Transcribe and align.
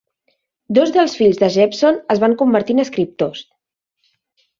Dos 0.77 0.93
dels 0.95 1.17
fills 1.19 1.41
de 1.43 1.49
Jepson 1.55 1.99
es 2.13 2.21
van 2.23 2.33
convertir 2.39 2.77
en 2.77 2.85
escriptors. 2.85 3.43